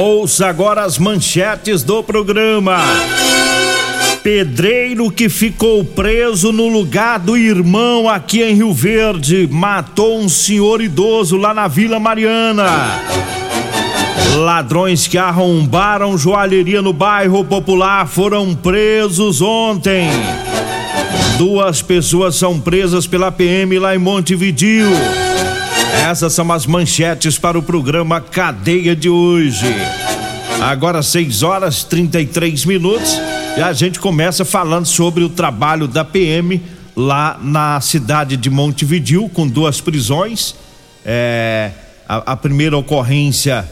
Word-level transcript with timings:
Ouça 0.00 0.46
agora 0.46 0.82
as 0.82 0.98
manchetes 0.98 1.82
do 1.82 2.02
programa. 2.02 2.78
Pedreiro 4.22 5.10
que 5.10 5.28
ficou 5.28 5.84
preso 5.84 6.52
no 6.52 6.68
lugar 6.68 7.18
do 7.18 7.36
irmão 7.36 8.08
aqui 8.08 8.42
em 8.42 8.54
Rio 8.54 8.72
Verde 8.72 9.48
matou 9.50 10.20
um 10.20 10.28
senhor 10.28 10.82
idoso 10.82 11.36
lá 11.36 11.54
na 11.54 11.66
Vila 11.66 11.98
Mariana. 11.98 12.66
Ladrões 14.36 15.06
que 15.06 15.16
arrombaram 15.16 16.18
joalheria 16.18 16.82
no 16.82 16.92
bairro 16.92 17.44
Popular 17.44 18.06
foram 18.06 18.54
presos 18.54 19.40
ontem. 19.40 20.10
Duas 21.38 21.80
pessoas 21.80 22.34
são 22.34 22.60
presas 22.60 23.06
pela 23.06 23.32
PM 23.32 23.78
lá 23.78 23.94
em 23.94 23.98
Montevidil. 23.98 24.88
Essas 25.98 26.32
são 26.32 26.50
as 26.52 26.64
manchetes 26.64 27.38
para 27.38 27.58
o 27.58 27.62
programa 27.62 28.20
Cadeia 28.20 28.94
de 28.94 29.08
hoje. 29.08 29.66
Agora 30.60 31.02
6 31.02 31.42
horas 31.42 31.84
33 31.84 32.64
minutos 32.64 33.18
e 33.56 33.60
a 33.60 33.72
gente 33.72 33.98
começa 33.98 34.44
falando 34.44 34.86
sobre 34.86 35.22
o 35.24 35.28
trabalho 35.28 35.86
da 35.86 36.04
PM 36.04 36.62
lá 36.96 37.38
na 37.42 37.80
cidade 37.80 38.36
de 38.36 38.48
Montevidil 38.48 39.28
com 39.34 39.46
duas 39.46 39.80
prisões. 39.80 40.54
É, 41.04 41.72
a, 42.08 42.32
a 42.32 42.36
primeira 42.36 42.76
ocorrência 42.76 43.68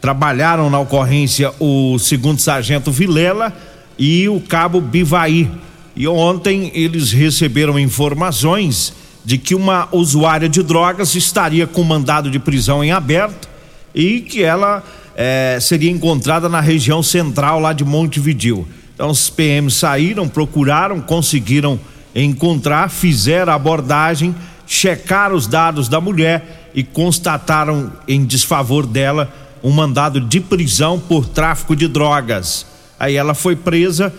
trabalharam 0.00 0.70
na 0.70 0.78
ocorrência 0.78 1.52
o 1.58 1.98
segundo 1.98 2.40
sargento 2.40 2.92
Vilela 2.92 3.52
e 3.98 4.28
o 4.28 4.38
cabo 4.40 4.80
Bivaí. 4.80 5.50
E 5.96 6.06
ontem 6.06 6.70
eles 6.74 7.10
receberam 7.10 7.78
informações 7.78 8.99
de 9.24 9.38
que 9.38 9.54
uma 9.54 9.88
usuária 9.92 10.48
de 10.48 10.62
drogas 10.62 11.14
estaria 11.14 11.66
com 11.66 11.82
mandado 11.82 12.30
de 12.30 12.38
prisão 12.38 12.82
em 12.82 12.90
aberto 12.90 13.48
e 13.94 14.20
que 14.20 14.42
ela 14.42 14.82
eh, 15.16 15.58
seria 15.60 15.90
encontrada 15.90 16.48
na 16.48 16.60
região 16.60 17.02
central 17.02 17.60
lá 17.60 17.72
de 17.72 17.84
Montevidil. 17.84 18.66
Então 18.94 19.10
os 19.10 19.28
PMs 19.28 19.74
saíram, 19.74 20.28
procuraram, 20.28 21.00
conseguiram 21.00 21.78
encontrar, 22.14 22.88
fizeram 22.90 23.52
a 23.52 23.56
abordagem, 23.56 24.34
checaram 24.66 25.36
os 25.36 25.46
dados 25.46 25.88
da 25.88 26.00
mulher 26.00 26.70
e 26.74 26.82
constataram 26.82 27.92
em 28.06 28.24
desfavor 28.24 28.86
dela 28.86 29.32
um 29.62 29.70
mandado 29.70 30.20
de 30.20 30.40
prisão 30.40 30.98
por 30.98 31.26
tráfico 31.26 31.76
de 31.76 31.86
drogas. 31.86 32.66
Aí 32.98 33.16
ela 33.16 33.34
foi 33.34 33.56
presa, 33.56 34.12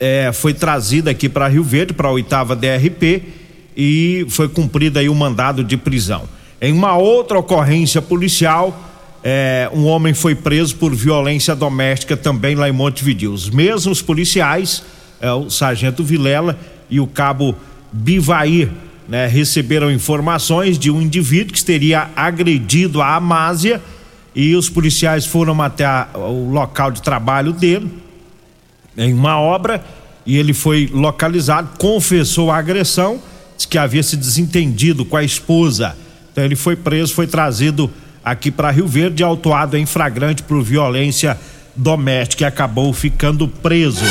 eh, 0.00 0.30
foi 0.32 0.54
trazida 0.54 1.10
aqui 1.10 1.28
para 1.28 1.48
Rio 1.48 1.62
Verde, 1.62 1.92
para 1.92 2.08
a 2.08 2.12
oitava 2.12 2.56
DRP 2.56 3.37
e 3.78 4.26
foi 4.28 4.48
cumprido 4.48 4.98
aí 4.98 5.08
o 5.08 5.14
mandado 5.14 5.62
de 5.62 5.76
prisão. 5.76 6.24
Em 6.60 6.72
uma 6.72 6.96
outra 6.96 7.38
ocorrência 7.38 8.02
policial, 8.02 8.76
é, 9.22 9.70
um 9.72 9.86
homem 9.86 10.12
foi 10.12 10.34
preso 10.34 10.74
por 10.74 10.92
violência 10.92 11.54
doméstica 11.54 12.16
também 12.16 12.56
lá 12.56 12.68
em 12.68 12.72
Montevideo. 12.72 13.32
Os 13.32 13.48
mesmos 13.48 14.02
policiais, 14.02 14.82
é, 15.20 15.30
o 15.30 15.48
sargento 15.48 16.02
Vilela 16.02 16.58
e 16.90 16.98
o 16.98 17.06
cabo 17.06 17.54
Bivair, 17.92 18.68
né, 19.08 19.28
receberam 19.28 19.92
informações 19.92 20.76
de 20.76 20.90
um 20.90 21.00
indivíduo 21.00 21.54
que 21.54 21.64
teria 21.64 22.10
agredido 22.16 23.00
a 23.00 23.14
Amásia 23.14 23.80
e 24.34 24.56
os 24.56 24.68
policiais 24.68 25.24
foram 25.24 25.62
até 25.62 25.84
a, 25.86 26.08
o 26.14 26.50
local 26.50 26.90
de 26.90 27.00
trabalho 27.00 27.52
dele 27.52 27.88
em 28.96 29.14
uma 29.14 29.38
obra 29.40 29.84
e 30.26 30.36
ele 30.36 30.52
foi 30.52 30.90
localizado, 30.92 31.70
confessou 31.78 32.50
a 32.50 32.58
agressão, 32.58 33.20
que 33.66 33.78
havia 33.78 34.02
se 34.02 34.16
desentendido 34.16 35.04
com 35.04 35.16
a 35.16 35.24
esposa. 35.24 35.96
Então 36.32 36.44
ele 36.44 36.56
foi 36.56 36.76
preso, 36.76 37.14
foi 37.14 37.26
trazido 37.26 37.90
aqui 38.24 38.50
para 38.50 38.70
Rio 38.70 38.86
Verde, 38.86 39.22
autuado 39.22 39.76
em 39.76 39.86
flagrante 39.86 40.42
por 40.42 40.62
violência 40.62 41.38
doméstica 41.74 42.44
e 42.44 42.46
acabou 42.46 42.92
ficando 42.92 43.48
preso. 43.48 44.04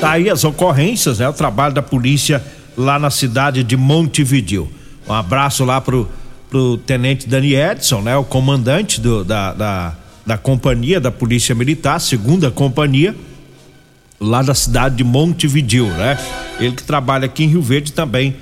Tá 0.00 0.12
aí 0.12 0.28
as 0.28 0.44
ocorrências, 0.44 1.18
né? 1.18 1.28
O 1.28 1.32
trabalho 1.32 1.74
da 1.74 1.82
polícia 1.82 2.44
lá 2.76 2.98
na 2.98 3.10
cidade 3.10 3.62
de 3.62 3.76
Montevidil. 3.76 4.70
Um 5.08 5.12
abraço 5.12 5.64
lá 5.64 5.80
pro, 5.80 6.08
pro 6.50 6.76
tenente 6.78 7.28
Dani 7.28 7.54
Edson, 7.54 8.00
né? 8.00 8.16
O 8.16 8.24
comandante 8.24 9.00
do, 9.00 9.24
da, 9.24 9.52
da, 9.52 9.94
da 10.26 10.38
companhia 10.38 11.00
da 11.00 11.10
Polícia 11.10 11.54
Militar, 11.54 12.00
segunda 12.00 12.50
companhia, 12.50 13.14
lá 14.20 14.42
da 14.42 14.54
cidade 14.54 14.96
de 14.96 15.04
Montevidil, 15.04 15.86
né? 15.86 16.18
Ele 16.58 16.74
que 16.74 16.82
trabalha 16.82 17.26
aqui 17.26 17.44
em 17.44 17.48
Rio 17.48 17.62
Verde 17.62 17.92
também 17.92 18.36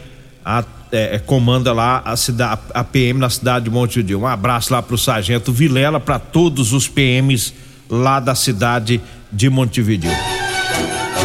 a, 0.45 0.65
é, 0.91 1.19
comanda 1.19 1.73
lá 1.73 2.03
a, 2.05 2.17
cidade, 2.17 2.61
a 2.75 2.85
PM 2.85 3.19
na 3.19 3.31
cidade 3.31 3.65
de 3.65 3.71
Montevidil. 3.71 4.21
Um 4.21 4.27
abraço 4.27 4.73
lá 4.73 4.83
pro 4.83 4.99
sargento 4.99 5.53
Vilela, 5.53 5.99
para 5.99 6.19
todos 6.19 6.73
os 6.73 6.89
PMs 6.89 7.55
lá 7.89 8.21
da 8.21 8.35
cidade 8.35 9.01
de 9.31 9.49
Montevidil. 9.49 10.13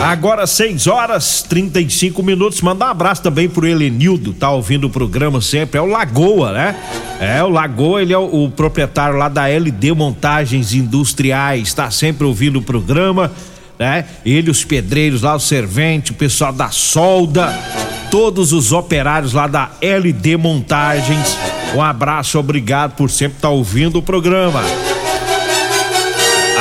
Agora 0.01 0.45
6 0.45 0.85
horas 0.85 1.41
35 1.41 2.21
minutos. 2.21 2.61
Mandar 2.61 2.87
um 2.87 2.91
abraço 2.91 3.23
também 3.23 3.49
pro 3.49 3.67
Elenildo, 3.67 4.31
tá 4.31 4.51
ouvindo 4.51 4.85
o 4.85 4.89
programa 4.89 5.41
sempre. 5.41 5.79
É 5.79 5.81
o 5.81 5.87
Lagoa, 5.87 6.51
né? 6.51 6.75
É, 7.19 7.43
o 7.43 7.49
Lagoa, 7.49 8.01
ele 8.01 8.13
é 8.13 8.17
o, 8.17 8.43
o 8.43 8.51
proprietário 8.51 9.17
lá 9.17 9.27
da 9.27 9.49
LD 9.49 9.93
Montagens 9.93 10.73
Industriais, 10.73 11.73
tá 11.73 11.89
sempre 11.89 12.27
ouvindo 12.27 12.59
o 12.59 12.61
programa, 12.61 13.31
né? 13.77 14.05
Ele, 14.25 14.49
os 14.49 14.63
pedreiros 14.63 15.21
lá, 15.21 15.35
o 15.35 15.39
servente, 15.39 16.11
o 16.11 16.15
pessoal 16.15 16.51
da 16.51 16.69
solda, 16.69 17.47
todos 18.09 18.53
os 18.53 18.71
operários 18.71 19.33
lá 19.33 19.47
da 19.47 19.71
LD 19.81 20.37
Montagens. 20.37 21.37
Um 21.75 21.81
abraço, 21.81 22.39
obrigado 22.39 22.95
por 22.95 23.09
sempre 23.09 23.37
estar 23.37 23.49
tá 23.49 23.53
ouvindo 23.53 23.99
o 23.99 24.01
programa. 24.01 24.63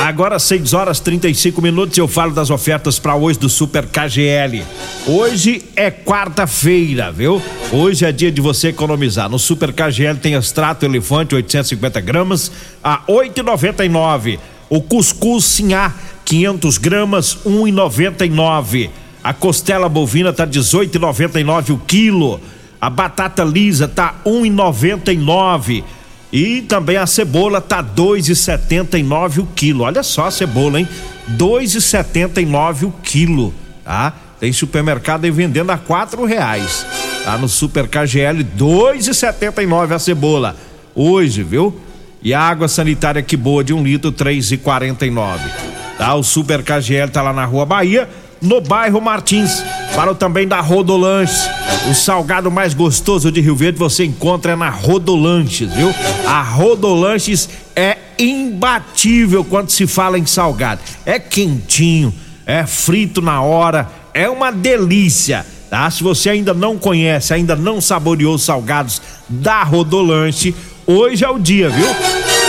Agora 0.06 0.38
6 0.38 0.72
horas 0.72 1.00
35 1.00 1.60
minutos 1.60 1.98
eu 1.98 2.06
falo 2.06 2.32
das 2.32 2.50
ofertas 2.50 2.98
para 2.98 3.16
hoje 3.16 3.38
do 3.38 3.48
Super 3.48 3.86
KGL. 3.86 4.62
Hoje 5.06 5.64
é 5.74 5.90
quarta-feira, 5.90 7.10
viu? 7.10 7.42
Hoje 7.72 8.04
é 8.04 8.12
dia 8.12 8.30
de 8.30 8.40
você 8.40 8.68
economizar. 8.68 9.28
No 9.28 9.38
Super 9.38 9.72
KGL 9.72 10.18
tem 10.18 10.34
extrato 10.34 10.84
elefante 10.84 11.34
850 11.34 12.00
gramas 12.02 12.52
a 12.84 13.00
8,99. 13.08 14.38
O 14.68 14.80
cuscuz 14.82 15.44
sinhá 15.44 15.94
500 16.24 16.78
gramas 16.78 17.38
1,99. 17.46 18.90
A 19.22 19.32
costela 19.32 19.88
bovina 19.88 20.32
tá 20.32 20.46
18,99 20.46 21.74
o 21.74 21.78
quilo. 21.78 22.40
A 22.80 22.90
batata 22.90 23.44
lisa 23.44 23.88
tá 23.88 24.14
1,99. 24.24 25.84
E 26.32 26.62
também 26.62 26.96
a 26.96 27.06
cebola 27.06 27.60
tá 27.60 27.82
2,79 27.82 29.38
o 29.38 29.46
quilo. 29.46 29.84
Olha 29.84 30.02
só 30.02 30.26
a 30.26 30.30
cebola, 30.30 30.80
hein? 30.80 30.88
2,79 31.36 32.84
o 32.84 32.92
quilo, 33.02 33.54
tá? 33.84 34.12
Tem 34.38 34.52
supermercado 34.52 35.24
aí 35.24 35.30
vendendo 35.30 35.70
a 35.70 35.78
quatro 35.78 36.24
reais. 36.24 36.86
Tá 37.24 37.38
no 37.38 37.48
Super 37.48 37.88
KGL 37.88 38.44
2,79 38.56 39.92
a 39.92 39.98
cebola. 39.98 40.56
hoje, 40.94 41.42
viu? 41.42 41.80
E 42.26 42.34
a 42.34 42.40
água 42.40 42.66
sanitária 42.66 43.22
que 43.22 43.36
boa 43.36 43.62
de 43.62 43.72
um 43.72 43.84
litro, 43.84 44.10
três 44.10 44.50
e 44.50 44.56
quarenta 44.56 45.06
e 45.06 45.10
nove. 45.12 45.48
Tá? 45.96 46.12
O 46.16 46.24
Super 46.24 46.60
KGL 46.60 47.08
tá 47.08 47.22
lá 47.22 47.32
na 47.32 47.44
Rua 47.44 47.64
Bahia, 47.64 48.08
no 48.42 48.60
bairro 48.60 49.00
Martins. 49.00 49.62
Para 49.94 50.12
também 50.12 50.48
da 50.48 50.60
Rodolanches. 50.60 51.48
O 51.88 51.94
salgado 51.94 52.50
mais 52.50 52.74
gostoso 52.74 53.30
de 53.30 53.40
Rio 53.40 53.54
Verde 53.54 53.78
você 53.78 54.04
encontra 54.04 54.56
na 54.56 54.68
Rodolanches, 54.68 55.72
viu? 55.72 55.94
A 56.26 56.42
Rodolanches 56.42 57.48
é 57.76 57.96
imbatível 58.18 59.44
quando 59.44 59.70
se 59.70 59.86
fala 59.86 60.18
em 60.18 60.26
salgado. 60.26 60.80
É 61.04 61.20
quentinho, 61.20 62.12
é 62.44 62.66
frito 62.66 63.22
na 63.22 63.40
hora, 63.40 63.88
é 64.12 64.28
uma 64.28 64.50
delícia. 64.50 65.46
Tá? 65.70 65.88
Se 65.92 66.02
você 66.02 66.30
ainda 66.30 66.52
não 66.52 66.76
conhece, 66.76 67.32
ainda 67.32 67.54
não 67.54 67.80
saboreou 67.80 68.34
os 68.34 68.42
salgados 68.42 69.00
da 69.28 69.62
Rodolanche, 69.62 70.56
hoje 70.86 71.24
é 71.24 71.28
o 71.28 71.38
dia, 71.38 71.68
viu? 71.68 71.86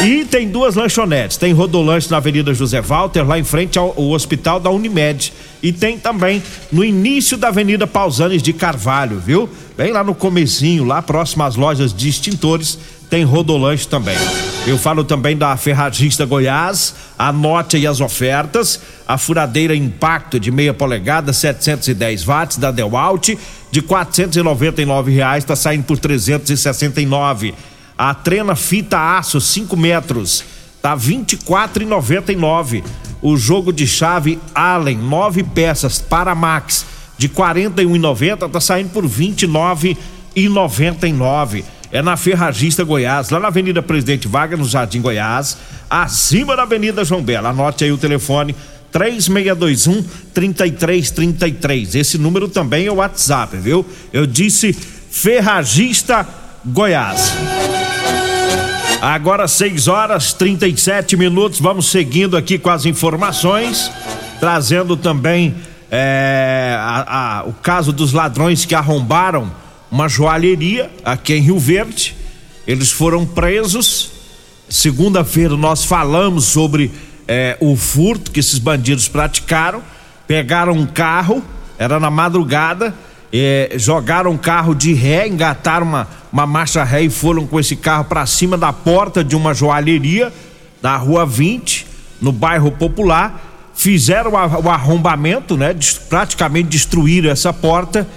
E 0.04 0.24
tem 0.26 0.48
duas 0.48 0.76
lanchonetes. 0.76 1.38
Tem 1.38 1.52
Rodolanche 1.54 2.12
na 2.12 2.18
Avenida 2.18 2.54
José 2.54 2.80
Walter, 2.82 3.28
lá 3.28 3.40
em 3.40 3.44
frente 3.44 3.80
ao, 3.80 3.94
ao, 3.98 4.10
Hospital 4.12 4.60
da 4.60 4.70
Unimed. 4.70 5.34
E 5.62 5.72
tem 5.72 5.98
também 5.98 6.44
no 6.72 6.86
início 6.86 7.36
da 7.36 7.48
Avenida 7.48 7.88
Pausanes 7.88 8.44
de 8.44 8.54
Carvalho, 8.54 9.20
viu? 9.20 9.50
Bem 9.76 9.92
lá 9.92 10.04
no 10.04 10.14
comecinho, 10.14 10.84
lá 10.84 11.02
próximo 11.02 11.44
às 11.44 11.56
lojas 11.56 11.92
de 11.92 12.08
extintores, 12.08 12.78
tem 13.10 13.24
Rodolanche 13.24 13.88
também. 13.88 14.18
Eu 14.68 14.78
falo 14.78 15.04
também 15.04 15.36
da 15.36 15.56
Ferragista 15.58 16.26
Goiás, 16.26 16.94
anote 17.18 17.78
aí 17.78 17.88
as 17.88 18.00
ofertas. 18.00 18.80
A 19.08 19.18
furadeira 19.18 19.76
Impacto 19.76 20.40
de 20.40 20.52
meia 20.52 20.74
polegada, 20.74 21.34
710 21.34 22.24
watts 22.24 22.58
da 22.58 22.70
Dewalt, 22.70 23.30
de 23.72 23.82
499 23.82 25.12
reais, 25.12 25.44
está 25.44 25.56
saindo 25.56 25.86
por 25.86 25.98
369 25.98 27.56
a 27.98 28.14
trena 28.14 28.56
fita 28.56 29.18
aço 29.18 29.42
5 29.42 29.76
metros, 29.76 30.46
tá 30.82 30.96
24,99. 30.96 32.84
O 33.22 33.36
jogo 33.36 33.74
de 33.74 33.86
chave 33.88 34.40
Allen, 34.54 34.98
nove 34.98 35.44
peças 35.44 36.00
para 36.00 36.36
Max 36.36 36.86
de 37.18 37.28
41,90 37.30 38.50
tá 38.50 38.62
saindo 38.62 38.92
por 38.92 39.06
29,99. 39.06 41.64
É 41.92 42.02
na 42.02 42.16
Ferragista 42.18 42.84
Goiás, 42.84 43.30
lá 43.30 43.40
na 43.40 43.48
Avenida 43.48 43.82
Presidente 43.82 44.28
Vargas, 44.28 44.60
no 44.60 44.66
Jardim 44.66 45.00
Goiás, 45.02 45.58
acima 45.90 46.54
da 46.56 46.62
Avenida 46.64 47.06
João 47.06 47.24
Bela. 47.24 47.50
Anote 47.50 47.86
aí 47.86 47.92
o 47.92 47.98
telefone 47.98 48.56
3621 48.92 50.04
3333. 50.34 51.96
Esse 51.96 52.18
número 52.18 52.50
também 52.50 52.86
é 52.86 52.92
o 52.92 52.96
WhatsApp, 52.96 53.56
viu? 53.58 53.86
Eu 54.12 54.28
disse 54.28 54.74
Ferragista 54.74 56.28
Goiás. 56.66 57.34
Agora 59.02 59.48
6 59.48 59.88
horas 59.88 60.34
37 60.34 61.16
minutos, 61.16 61.60
vamos 61.60 61.86
seguindo 61.86 62.36
aqui 62.36 62.58
com 62.58 62.72
as 62.72 62.84
informações, 62.84 63.92
trazendo 64.40 64.98
também 64.98 65.56
é, 65.92 66.76
a, 66.80 67.38
a, 67.38 67.44
o 67.44 67.54
caso 67.54 67.94
dos 67.94 68.12
ladrões 68.12 68.66
que 68.66 68.74
arrombaram 68.74 69.52
uma 69.92 70.10
joalheria 70.10 70.90
aqui 71.06 71.36
em 71.36 71.42
Rio 71.42 71.60
Verde. 71.60 72.16
Eles 72.66 72.92
foram 72.92 73.24
presos. 73.24 74.10
Segunda-feira 74.68 75.56
nós 75.56 75.84
falamos 75.84 76.46
sobre 76.46 76.92
é, 77.28 77.56
o 77.60 77.76
furto 77.76 78.32
que 78.32 78.40
esses 78.40 78.58
bandidos 78.58 79.08
praticaram. 79.08 79.84
Pegaram 80.28 80.74
um 80.74 80.88
carro, 80.88 81.44
era 81.78 82.00
na 82.00 82.10
madrugada, 82.10 82.96
é, 83.32 83.74
jogaram 83.76 84.32
um 84.32 84.38
carro 84.38 84.74
de 84.74 84.94
ré, 84.94 85.28
engataram 85.28 85.86
uma, 85.86 86.08
uma 86.32 86.46
marcha 86.46 86.84
ré 86.84 87.02
e 87.02 87.10
foram 87.10 87.46
com 87.46 87.60
esse 87.60 87.76
carro 87.76 88.06
para 88.06 88.26
cima 88.26 88.58
da 88.58 88.72
porta 88.72 89.24
de 89.24 89.36
uma 89.36 89.54
joalheria 89.54 90.32
na 90.82 90.96
rua 90.96 91.26
20, 91.26 91.86
no 92.22 92.32
bairro 92.32 92.72
Popular. 92.72 93.72
Fizeram 93.76 94.32
o 94.32 94.70
arrombamento, 94.70 95.56
né? 95.56 95.76
Praticamente 96.10 96.70
destruíram 96.70 97.30
essa 97.30 97.54
porta 97.54 98.08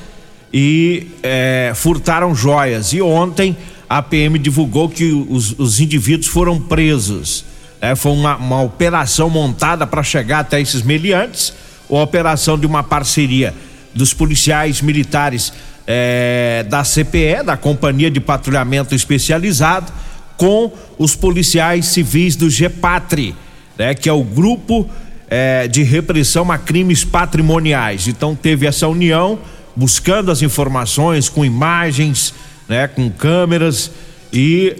e 0.52 1.08
é, 1.22 1.72
furtaram 1.74 2.34
joias. 2.34 2.92
E 2.92 3.02
ontem 3.02 3.56
a 3.88 4.00
PM 4.00 4.38
divulgou 4.38 4.88
que 4.88 5.12
os, 5.28 5.58
os 5.58 5.80
indivíduos 5.80 6.28
foram 6.28 6.58
presos. 6.58 7.44
É, 7.80 7.94
foi 7.94 8.12
uma, 8.12 8.36
uma 8.36 8.62
operação 8.62 9.28
montada 9.28 9.86
para 9.86 10.02
chegar 10.02 10.40
até 10.40 10.60
esses 10.60 10.82
meliantes, 10.82 11.52
uma 11.88 12.02
operação 12.02 12.58
de 12.58 12.66
uma 12.66 12.82
parceria 12.82 13.54
dos 13.94 14.14
policiais 14.14 14.80
militares 14.80 15.52
é, 15.86 16.64
da 16.68 16.84
CPE, 16.84 17.44
da 17.44 17.56
Companhia 17.56 18.10
de 18.10 18.20
Patrulhamento 18.20 18.94
Especializado, 18.94 19.92
com 20.36 20.72
os 20.98 21.14
policiais 21.14 21.86
civis 21.86 22.36
do 22.36 22.48
GEPATRI, 22.48 23.34
né, 23.76 23.94
que 23.94 24.08
é 24.08 24.12
o 24.12 24.22
grupo 24.22 24.88
é, 25.28 25.68
de 25.68 25.82
repressão 25.82 26.50
a 26.50 26.58
crimes 26.58 27.04
patrimoniais. 27.04 28.08
Então 28.08 28.34
teve 28.34 28.66
essa 28.66 28.88
união, 28.88 29.38
buscando 29.74 30.30
as 30.30 30.42
informações 30.42 31.28
com 31.28 31.44
imagens, 31.44 32.32
né, 32.68 32.88
com 32.88 33.10
câmeras 33.10 33.90
e 34.32 34.76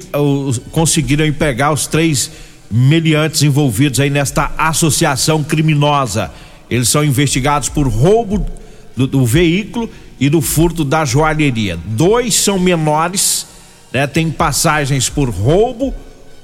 conseguiram 0.71 1.31
pegar 1.33 1.73
os 1.73 1.87
três 1.87 2.31
meliantes 2.71 3.43
envolvidos 3.43 3.99
aí 3.99 4.11
nesta 4.11 4.53
associação 4.57 5.43
criminosa. 5.43 6.31
Eles 6.71 6.89
são 6.89 7.05
investigados 7.05 7.69
por 7.69 7.89
roubo 7.89 8.47
do, 9.00 9.06
do 9.06 9.25
veículo 9.25 9.88
e 10.19 10.29
do 10.29 10.43
furto 10.43 10.85
da 10.85 11.05
joalheria. 11.06 11.79
Dois 11.87 12.35
são 12.35 12.58
menores, 12.58 13.47
né? 13.91 14.06
Tem 14.06 14.31
passagens 14.31 15.08
por 15.08 15.31
roubo, 15.31 15.94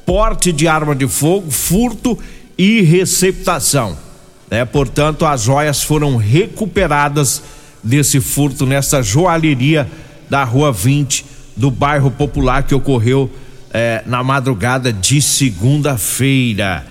porte 0.06 0.52
de 0.52 0.66
arma 0.66 0.94
de 0.94 1.06
fogo, 1.06 1.50
furto 1.50 2.18
e 2.56 2.80
receptação. 2.80 3.98
Né? 4.50 4.64
Portanto, 4.64 5.26
as 5.26 5.42
joias 5.42 5.82
foram 5.82 6.16
recuperadas 6.16 7.42
desse 7.82 8.20
furto 8.20 8.64
nessa 8.64 9.02
joalheria 9.02 9.88
da 10.30 10.42
Rua 10.42 10.72
20 10.72 11.26
do 11.56 11.70
bairro 11.70 12.10
Popular 12.10 12.62
que 12.62 12.74
ocorreu 12.74 13.30
eh, 13.72 14.02
na 14.06 14.22
madrugada 14.22 14.92
de 14.92 15.20
segunda-feira. 15.20 16.86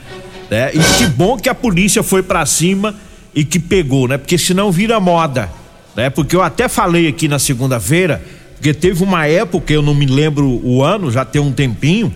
Né? 0.50 0.71
E 0.73 0.79
que 0.97 1.07
bom 1.07 1.38
que 1.38 1.50
a 1.50 1.56
polícia 1.56 2.03
foi 2.03 2.21
para 2.21 2.45
cima 2.45 2.95
e 3.36 3.44
que 3.44 3.60
pegou, 3.60 4.08
né? 4.08 4.18
Porque 4.18 4.38
senão 4.38 4.72
vira 4.72 4.98
moda, 5.00 5.52
né? 5.96 6.10
Porque 6.10 6.36
eu 6.36 6.42
até 6.42 6.70
falei 6.70 7.08
aqui 7.08 7.28
na 7.28 7.38
segunda-feira, 7.38 8.24
porque 8.54 8.74
teve 8.74 9.04
uma 9.04 9.28
época, 9.28 9.74
eu 9.74 9.82
não 9.82 9.94
me 9.94 10.06
lembro 10.06 10.62
o 10.64 10.82
ano, 10.82 11.12
já 11.12 11.26
tem 11.26 11.42
um 11.42 11.52
tempinho, 11.52 12.14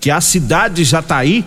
que 0.00 0.10
a 0.10 0.20
cidade 0.20 0.76
de 0.76 0.84
Jataí, 0.84 1.44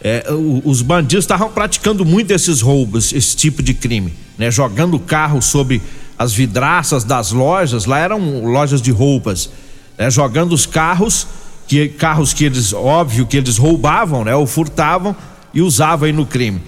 é, 0.00 0.24
os 0.64 0.82
bandidos 0.82 1.24
estavam 1.24 1.50
praticando 1.50 2.04
muito 2.04 2.30
esses 2.30 2.60
roubos, 2.60 3.12
esse 3.12 3.34
tipo 3.34 3.62
de 3.62 3.74
crime, 3.74 4.14
né? 4.38 4.50
Jogando 4.50 4.98
carro 5.00 5.42
sobre 5.42 5.82
as 6.16 6.32
vidraças 6.32 7.02
das 7.02 7.32
lojas, 7.32 7.86
lá 7.86 7.98
eram 7.98 8.44
lojas 8.44 8.80
de 8.80 8.92
roupas, 8.92 9.50
né? 9.98 10.10
Jogando 10.10 10.52
os 10.52 10.64
carros, 10.64 11.26
que 11.66 11.88
carros 11.88 12.32
que 12.32 12.44
eles, 12.44 12.72
óbvio 12.72 13.26
que 13.26 13.36
eles 13.36 13.56
roubavam, 13.56 14.24
né? 14.24 14.36
Ou 14.36 14.46
furtavam 14.46 15.16
e 15.52 15.60
usavam 15.60 16.06
aí 16.06 16.12
no 16.12 16.26
crime. 16.26 16.60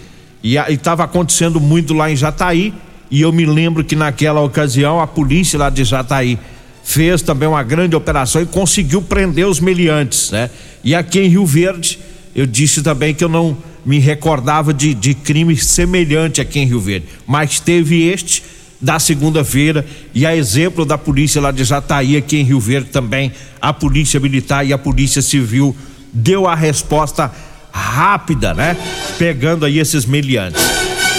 E 0.43 0.57
estava 0.57 1.05
acontecendo 1.05 1.61
muito 1.61 1.95
lá 1.95 2.11
em 2.11 2.17
Jataí. 2.17 2.73
E 3.11 3.21
eu 3.21 3.33
me 3.33 3.47
lembro 3.47 3.85
que 3.85 3.95
naquela 3.95 4.41
ocasião 4.41 5.01
a 5.01 5.07
polícia 5.07 5.59
lá 5.59 5.71
de 5.71 5.85
Jataí 5.85 6.39
fez 6.83 7.21
também 7.21 7.49
uma 7.49 7.63
grande 7.63 7.97
operação 7.97 8.41
e 8.41 8.47
conseguiu 8.47 9.03
prender 9.03 9.47
os 9.47 9.59
meliantes, 9.59 10.31
né? 10.31 10.51
E 10.85 10.95
aqui 10.95 11.19
em 11.19 11.29
Rio 11.29 11.45
Verde, 11.45 11.99
eu 12.35 12.47
disse 12.47 12.81
também 12.81 13.13
que 13.13 13.25
eu 13.25 13.29
não 13.29 13.57
me 13.85 13.99
recordava 13.99 14.73
de, 14.73 14.95
de 14.95 15.13
crime 15.13 15.57
semelhante 15.57 16.41
aqui 16.41 16.61
em 16.61 16.67
Rio 16.67 16.81
Verde, 16.81 17.07
mas 17.27 17.59
teve 17.59 18.03
este 18.03 18.43
da 18.81 18.99
segunda-feira 18.99 19.85
e 20.15 20.27
a 20.27 20.37
exemplo 20.37 20.85
da 20.85 20.99
polícia 20.99 21.41
lá 21.41 21.51
de 21.51 21.65
Jataí 21.65 22.17
aqui 22.17 22.37
em 22.37 22.45
Rio 22.45 22.61
Verde 22.61 22.91
também, 22.91 23.33
a 23.61 23.73
polícia 23.73 24.21
militar 24.21 24.67
e 24.67 24.73
a 24.73 24.79
polícia 24.79 25.23
civil 25.23 25.75
deu 26.13 26.47
a 26.47 26.55
resposta 26.55 27.33
rápida, 27.77 28.55
né? 28.55 28.77
Pegando 29.19 29.67
aí 29.67 29.79
esses 29.79 30.07
meliantes. 30.07 30.63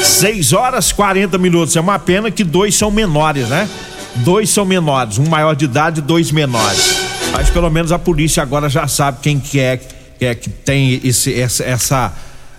6 0.04 0.54
horas 0.54 0.92
40 0.92 1.38
minutos. 1.38 1.76
É 1.76 1.82
uma 1.82 2.00
pena 2.00 2.32
que 2.32 2.44
dois 2.44 2.76
são 2.76 2.90
menores, 2.90 3.48
né? 3.48 3.70
Dois 4.16 4.50
são 4.50 4.66
menores, 4.66 5.20
um 5.20 5.28
maior 5.28 5.56
de 5.56 5.66
idade 5.66 6.00
e 6.00 6.02
dois 6.02 6.32
menores. 6.32 6.98
Mas 7.32 7.50
pelo 7.50 7.70
menos 7.70 7.92
a 7.92 8.00
polícia 8.00 8.42
agora 8.42 8.68
já 8.68 8.88
sabe 8.88 9.20
quem 9.22 9.40
que 9.40 9.60
é, 9.60 9.78
que, 9.78 10.26
é, 10.26 10.34
que 10.34 10.50
tem 10.50 11.00
esse, 11.04 11.40
essa, 11.40 11.64
essa 11.64 12.14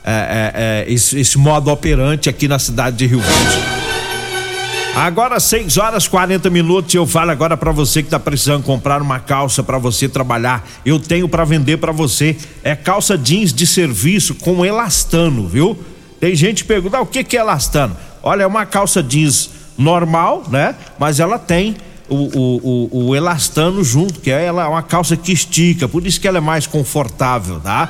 é, 0.04 0.12
é, 0.12 0.52
é, 0.88 0.92
esse, 0.92 1.18
esse 1.18 1.36
modo 1.36 1.70
operante 1.70 2.28
aqui 2.28 2.46
na 2.46 2.58
cidade 2.58 2.96
de 2.96 3.06
Rio 3.06 3.18
Grande. 3.20 3.87
Agora 4.98 5.38
6 5.38 5.76
horas 5.76 6.08
40 6.08 6.50
minutos 6.50 6.92
eu 6.92 7.06
falo 7.06 7.30
agora 7.30 7.56
para 7.56 7.70
você 7.70 8.02
que 8.02 8.10
tá 8.10 8.18
precisando 8.18 8.64
comprar 8.64 9.00
uma 9.00 9.20
calça 9.20 9.62
para 9.62 9.78
você 9.78 10.08
trabalhar. 10.08 10.68
Eu 10.84 10.98
tenho 10.98 11.28
para 11.28 11.44
vender 11.44 11.76
para 11.76 11.92
você. 11.92 12.36
É 12.64 12.74
calça 12.74 13.16
jeans 13.16 13.52
de 13.52 13.64
serviço 13.64 14.34
com 14.34 14.66
elastano, 14.66 15.46
viu? 15.46 15.78
Tem 16.18 16.34
gente 16.34 16.64
que 16.64 16.68
pergunta: 16.68 16.96
ah, 16.96 17.02
"O 17.02 17.06
que 17.06 17.22
que 17.22 17.36
é 17.36 17.40
elastano?" 17.40 17.96
Olha, 18.24 18.42
é 18.42 18.46
uma 18.46 18.66
calça 18.66 19.00
jeans 19.00 19.50
normal, 19.78 20.42
né? 20.50 20.74
Mas 20.98 21.20
ela 21.20 21.38
tem 21.38 21.76
o, 22.08 22.16
o, 22.16 22.88
o, 22.90 23.06
o 23.10 23.16
elastano 23.16 23.84
junto, 23.84 24.18
que 24.18 24.32
é 24.32 24.46
ela, 24.46 24.68
uma 24.68 24.82
calça 24.82 25.16
que 25.16 25.30
estica, 25.30 25.86
por 25.86 26.04
isso 26.08 26.20
que 26.20 26.26
ela 26.26 26.38
é 26.38 26.40
mais 26.40 26.66
confortável, 26.66 27.60
tá? 27.60 27.88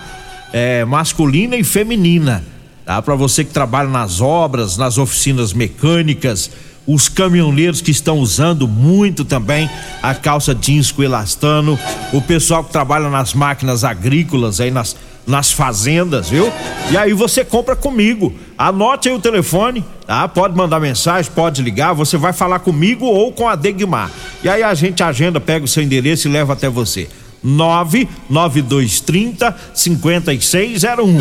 É 0.53 0.85
masculina 0.85 1.57
e 1.57 1.65
feminina, 1.65 2.45
tá? 2.85 3.00
Para 3.00 3.15
você 3.15 3.47
que 3.47 3.50
trabalha 3.50 3.88
nas 3.88 4.21
obras, 4.21 4.77
nas 4.77 4.99
oficinas 4.99 5.55
mecânicas, 5.55 6.50
os 6.88 7.07
caminhoneiros 7.07 7.83
que 7.83 7.90
estão 7.90 8.18
usando 8.18 8.66
muito 8.66 9.23
também 9.23 9.68
a 10.02 10.14
calça 10.14 10.54
jeans 10.54 10.90
com 10.90 11.02
elastano, 11.02 11.78
o 12.14 12.23
pessoal 12.23 12.64
que 12.64 12.73
trabalha 12.73 13.11
nas 13.11 13.35
máquinas 13.35 13.85
agrícolas 13.85 14.59
aí 14.59 14.71
nas 14.71 14.97
nas 15.26 15.52
fazendas, 15.52 16.30
viu? 16.30 16.50
E 16.90 16.97
aí 16.97 17.12
você 17.12 17.45
compra 17.45 17.76
comigo. 17.76 18.33
Anote 18.57 19.11
aí 19.11 19.14
o 19.14 19.21
telefone, 19.21 19.85
tá? 20.07 20.26
Pode 20.26 20.57
mandar 20.57 20.80
mensagem, 20.80 21.30
pode 21.30 21.61
ligar, 21.61 21.92
você 21.92 22.16
vai 22.16 22.33
falar 22.33 22.61
comigo 22.61 23.04
ou 23.04 23.30
com 23.30 23.47
a 23.47 23.54
Degmar. 23.54 24.11
E 24.42 24.49
aí 24.49 24.62
a 24.62 24.73
gente 24.73 25.02
agenda, 25.02 25.38
pega 25.38 25.66
o 25.66 25.68
seu 25.68 25.83
endereço 25.83 26.26
e 26.26 26.30
leva 26.30 26.54
até 26.54 26.71
você. 26.71 27.11
99230 27.42 29.54
5601. 29.75 31.18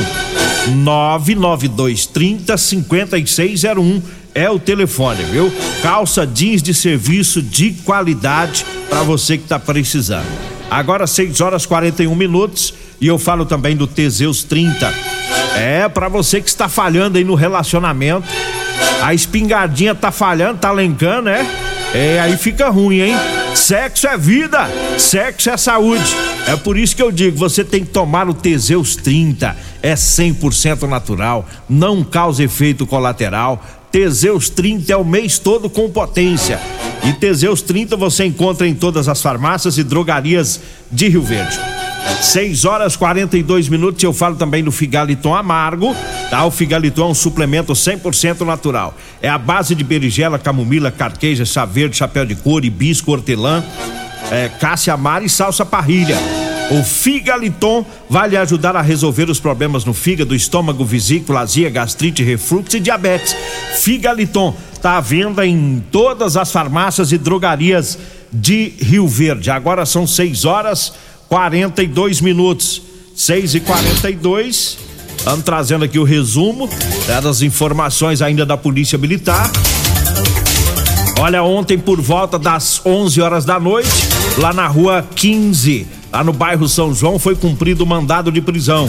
99230 0.83 2.57
5601 2.57 4.01
é 4.37 4.47
o 4.51 4.59
telefone, 4.59 5.23
viu? 5.23 5.51
Calça 5.81 6.23
jeans 6.23 6.61
de 6.61 6.71
serviço 6.71 7.41
de 7.41 7.71
qualidade 7.83 8.63
para 8.87 9.01
você 9.01 9.35
que 9.35 9.47
tá 9.47 9.57
precisando. 9.57 10.27
Agora 10.69 11.07
6 11.07 11.41
horas 11.41 11.65
41 11.65 12.13
minutos 12.13 12.71
e 13.01 13.07
eu 13.07 13.17
falo 13.17 13.47
também 13.47 13.75
do 13.75 13.87
Teseus 13.87 14.43
30. 14.43 14.93
É 15.55 15.89
para 15.89 16.07
você 16.07 16.39
que 16.39 16.49
está 16.49 16.69
falhando 16.69 17.17
aí 17.17 17.23
no 17.23 17.33
relacionamento. 17.33 18.27
A 19.01 19.11
espingardinha 19.11 19.95
tá 19.95 20.11
falhando, 20.11 20.59
tá 20.59 20.71
lencando, 20.71 21.29
é? 21.29 21.43
É, 21.95 22.19
aí 22.19 22.37
fica 22.37 22.69
ruim, 22.69 22.99
hein? 22.99 23.15
Sexo 23.55 24.07
é 24.07 24.17
vida, 24.17 24.69
sexo 24.99 25.49
é 25.49 25.57
saúde. 25.57 26.15
É 26.47 26.55
por 26.55 26.77
isso 26.77 26.95
que 26.95 27.01
eu 27.01 27.11
digo, 27.11 27.37
você 27.37 27.63
tem 27.63 27.83
que 27.83 27.89
tomar 27.89 28.29
o 28.29 28.33
Teseus 28.33 28.95
30. 28.95 29.55
É 29.81 29.95
100% 29.95 30.83
natural, 30.87 31.45
não 31.67 32.03
causa 32.03 32.43
efeito 32.43 32.85
colateral. 32.85 33.63
Teseus 33.97 34.47
30 34.47 34.93
é 34.93 34.95
o 34.95 35.03
mês 35.03 35.39
todo 35.39 35.67
com 35.71 35.89
potência. 35.89 36.59
E 37.03 37.13
Teseus 37.13 37.63
30 37.63 37.97
você 37.97 38.25
encontra 38.25 38.67
em 38.67 38.75
todas 38.75 39.07
as 39.07 39.19
farmácias 39.19 39.79
e 39.79 39.83
drogarias 39.83 40.61
de 40.91 41.07
Rio 41.07 41.23
Verde. 41.23 41.59
6 42.21 42.63
horas 42.65 42.95
42 42.95 43.67
minutos. 43.69 44.03
Eu 44.03 44.13
falo 44.13 44.35
também 44.35 44.63
do 44.63 44.71
Figaliton 44.71 45.33
Amargo. 45.33 45.95
Tá? 46.29 46.45
O 46.45 46.51
Figaliton 46.51 47.07
é 47.07 47.07
um 47.07 47.15
suplemento 47.15 47.73
100% 47.73 48.41
natural. 48.41 48.95
É 49.19 49.29
a 49.29 49.37
base 49.39 49.73
de 49.73 49.83
berigela, 49.83 50.37
camomila, 50.37 50.91
carqueja, 50.91 51.43
chá 51.43 51.65
verde, 51.65 51.97
chapéu 51.97 52.23
de 52.23 52.35
couro, 52.35 52.67
hibisco, 52.67 53.11
hortelã, 53.11 53.63
é, 54.29 54.47
cássia 54.47 54.93
amara 54.93 55.25
e 55.25 55.29
salsa 55.29 55.65
parrilha. 55.65 56.17
O 56.69 56.83
Figaliton 56.83 57.85
vai 58.09 58.29
lhe 58.29 58.37
ajudar 58.37 58.75
a 58.75 58.81
resolver 58.81 59.29
os 59.29 59.39
problemas 59.39 59.85
no 59.85 59.93
fígado, 59.93 60.35
estômago, 60.35 60.83
vesícula, 60.83 61.41
azia, 61.41 61.69
gastrite, 61.69 62.23
refluxo 62.23 62.77
e 62.77 62.79
diabetes. 62.79 63.35
Figaliton 63.77 64.53
está 64.73 64.97
à 64.97 65.01
venda 65.01 65.45
em 65.45 65.83
todas 65.91 66.35
as 66.35 66.51
farmácias 66.51 67.11
e 67.11 67.17
drogarias 67.17 67.97
de 68.31 68.73
Rio 68.81 69.07
Verde. 69.07 69.49
Agora 69.49 69.85
são 69.85 70.05
6 70.05 70.45
horas 70.45 70.93
42 71.29 72.19
minutos. 72.21 72.81
6 73.15 73.55
e 73.55 73.59
42 73.61 74.87
Estamos 75.27 75.43
trazendo 75.43 75.83
aqui 75.83 75.99
o 75.99 76.05
resumo 76.05 76.69
né, 77.05 77.19
das 77.19 77.41
informações 77.41 78.21
ainda 78.21 78.45
da 78.45 78.55
Polícia 78.55 78.97
Militar. 78.97 79.51
Olha, 81.19 81.41
ontem 81.41 81.79
por 81.79 81.99
volta 81.99 82.37
das 82.37 82.79
11 82.85 83.21
horas 83.21 83.43
da 83.43 83.59
noite, 83.59 83.89
lá 84.37 84.53
na 84.53 84.67
rua 84.67 85.03
15, 85.15 85.87
lá 86.11 86.23
no 86.23 86.31
bairro 86.31 86.69
São 86.69 86.93
João, 86.93 87.17
foi 87.17 87.35
cumprido 87.35 87.83
o 87.83 87.87
mandado 87.87 88.31
de 88.31 88.39
prisão. 88.39 88.87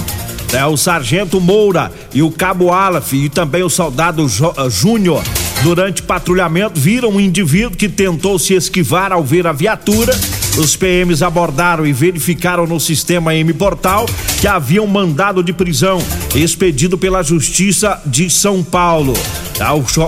É, 0.52 0.64
o 0.66 0.76
sargento 0.76 1.40
Moura 1.40 1.90
e 2.12 2.22
o 2.22 2.30
cabo 2.30 2.70
Alaf 2.70 3.14
e 3.14 3.30
também 3.30 3.62
o 3.62 3.70
soldado 3.70 4.26
eh, 4.26 4.70
Júnior, 4.70 5.22
durante 5.62 6.02
patrulhamento, 6.02 6.78
viram 6.78 7.10
um 7.10 7.20
indivíduo 7.20 7.76
que 7.76 7.88
tentou 7.88 8.38
se 8.38 8.54
esquivar 8.54 9.10
ao 9.10 9.24
ver 9.24 9.46
a 9.46 9.52
viatura 9.52 10.14
os 10.56 10.74
PMs 10.74 11.22
abordaram 11.22 11.86
e 11.86 11.92
verificaram 11.92 12.66
no 12.66 12.80
sistema 12.80 13.34
M 13.34 13.52
Portal 13.52 14.06
que 14.40 14.46
havia 14.46 14.82
um 14.82 14.86
mandado 14.86 15.42
de 15.42 15.52
prisão 15.52 16.02
expedido 16.34 16.96
pela 16.96 17.22
Justiça 17.22 18.00
de 18.06 18.30
São 18.30 18.62
Paulo. 18.62 19.14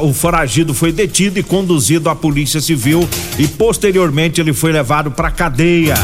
O 0.03 0.13
foragido 0.13 0.73
foi 0.73 0.93
detido 0.93 1.39
e 1.39 1.43
conduzido 1.43 2.09
à 2.09 2.15
Polícia 2.15 2.61
Civil 2.61 3.09
e 3.39 3.47
posteriormente 3.47 4.41
ele 4.41 4.53
foi 4.53 4.73
levado 4.73 5.11
para 5.11 5.31
cadeia. 5.31 5.95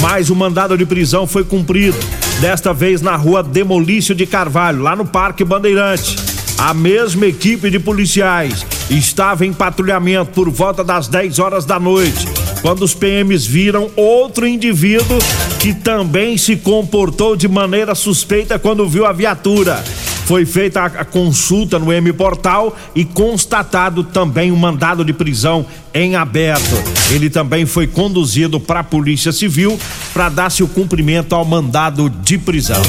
Mas 0.00 0.30
o 0.30 0.36
mandado 0.36 0.76
de 0.76 0.86
prisão 0.86 1.26
foi 1.26 1.44
cumprido, 1.44 1.98
desta 2.40 2.72
vez 2.72 3.00
na 3.00 3.14
rua 3.14 3.42
Demolício 3.42 4.14
de 4.14 4.26
Carvalho, 4.26 4.82
lá 4.82 4.96
no 4.96 5.04
Parque 5.04 5.44
Bandeirante. 5.44 6.16
A 6.58 6.72
mesma 6.72 7.26
equipe 7.26 7.70
de 7.70 7.78
policiais 7.78 8.66
estava 8.90 9.44
em 9.44 9.52
patrulhamento 9.52 10.30
por 10.32 10.48
volta 10.50 10.82
das 10.84 11.08
10 11.08 11.38
horas 11.38 11.64
da 11.64 11.78
noite 11.78 12.41
quando 12.62 12.82
os 12.82 12.94
PMs 12.94 13.44
viram 13.44 13.90
outro 13.96 14.46
indivíduo 14.46 15.18
que 15.58 15.74
também 15.74 16.38
se 16.38 16.56
comportou 16.56 17.36
de 17.36 17.48
maneira 17.48 17.94
suspeita 17.94 18.58
quando 18.58 18.88
viu 18.88 19.04
a 19.04 19.12
viatura. 19.12 19.84
Foi 20.24 20.46
feita 20.46 20.84
a 20.84 21.04
consulta 21.04 21.78
no 21.80 21.92
M 21.92 22.12
Portal 22.12 22.74
e 22.94 23.04
constatado 23.04 24.04
também 24.04 24.52
um 24.52 24.56
mandado 24.56 25.04
de 25.04 25.12
prisão 25.12 25.66
em 25.92 26.14
aberto. 26.14 26.76
Ele 27.10 27.28
também 27.28 27.66
foi 27.66 27.88
conduzido 27.88 28.60
para 28.60 28.80
a 28.80 28.84
Polícia 28.84 29.32
Civil 29.32 29.78
para 30.14 30.28
dar-se 30.28 30.62
o 30.62 30.68
cumprimento 30.68 31.34
ao 31.34 31.44
mandado 31.44 32.08
de 32.08 32.38
prisão. 32.38 32.82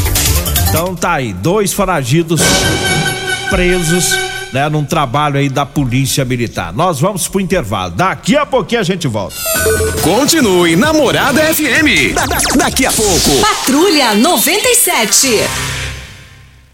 Então 0.69 0.95
tá 0.95 1.13
aí, 1.13 1.33
dois 1.33 1.73
foragidos 1.73 2.39
presos 3.49 4.32
né, 4.53 4.69
num 4.69 4.86
trabalho 4.86 5.38
aí 5.38 5.50
da 5.50 5.65
Polícia 5.65 6.24
Militar. 6.24 6.72
Nós 6.72 7.00
vamos 7.00 7.27
pro 7.27 7.41
intervalo. 7.41 7.91
Daqui 7.95 8.38
a 8.38 8.45
pouquinho 8.45 8.81
a 8.81 8.83
gente 8.83 9.07
volta. 9.07 9.36
Continue 10.03 10.75
Namorada 10.75 11.41
FM. 11.41 12.13
Da, 12.13 12.25
da, 12.27 12.38
daqui 12.55 12.86
a 12.86 12.91
pouco. 12.91 13.41
Patrulha 13.41 14.13
97. 14.13 15.27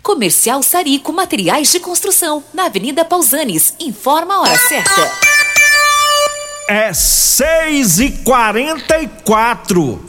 Comercial 0.04 0.62
Sarico 0.62 1.14
Materiais 1.14 1.72
de 1.72 1.80
Construção, 1.80 2.44
na 2.54 2.66
Avenida 2.66 3.06
Pausanes. 3.06 3.74
Informa 3.80 4.36
a 4.36 4.42
hora 4.42 4.58
certa. 4.58 5.12
É 6.68 6.94
seis 6.94 8.00
e 8.00 8.12
quarenta 8.24 9.00
e 9.00 9.08
quatro. 9.24 10.09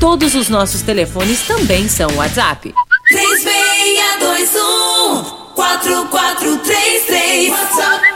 Todos 0.00 0.34
os 0.34 0.48
nossos 0.48 0.82
telefones 0.82 1.46
também 1.46 1.88
são 1.88 2.08
WhatsApp. 2.16 2.74
3621 3.08 5.24
4433 5.54 7.50
WhatsApp 7.50 8.15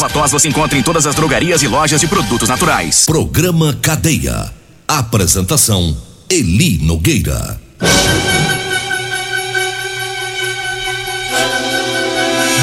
Erva 0.01 0.09
tos 0.11 0.31
você 0.31 0.47
encontra 0.47 0.75
em 0.75 0.81
todas 0.81 1.05
as 1.05 1.13
drogarias 1.13 1.61
e 1.61 1.67
lojas 1.67 2.01
de 2.01 2.07
produtos 2.07 2.49
naturais. 2.49 3.05
Programa 3.05 3.77
Cadeia. 3.79 4.51
Apresentação: 4.87 5.95
Eli 6.27 6.79
Nogueira. 6.79 7.61